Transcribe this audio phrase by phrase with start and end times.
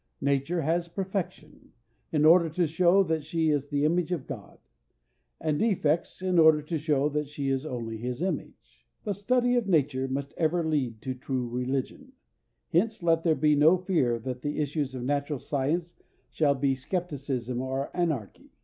[0.21, 1.73] Nature has perfection,
[2.11, 4.57] in order to show that she is the image of God;
[5.39, 8.87] and defects, in order to show that she is only his image.
[9.03, 12.13] The study of nature must ever lead to true religion;
[12.73, 15.93] hence let there be no fear that the issues of natural science
[16.31, 18.49] shall be skepticism or anarchy.